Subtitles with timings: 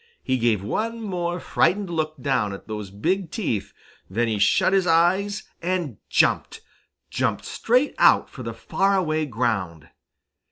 [0.23, 3.71] He gave one more frightened look down at those big teeth,
[4.09, 6.61] then he shut his eyes and jumped
[7.11, 9.89] jumped straight out for the far away ground.